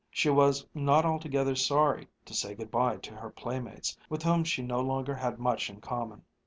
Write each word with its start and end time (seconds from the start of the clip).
She 0.09 0.31
was 0.31 0.65
not 0.73 1.05
altogether 1.05 1.55
sorry 1.55 2.07
to 2.25 2.33
say 2.33 2.55
good 2.55 2.71
bye 2.71 2.97
to 2.97 3.13
her 3.13 3.29
playmates, 3.29 3.95
with 4.09 4.23
whom 4.23 4.43
she 4.43 4.63
no 4.63 4.81
longer 4.81 5.13
had 5.13 5.37
much 5.37 5.69
in 5.69 5.79
common. 5.79 6.23